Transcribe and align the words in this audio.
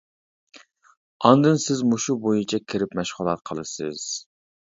ئاندىن 1.25 1.59
سىز 1.65 1.83
مۇشۇ 1.91 2.15
بويىچە 2.25 2.59
كىرىپ 2.73 2.97
مەشغۇلات 3.01 3.45
قىلىسىز. 3.51 4.09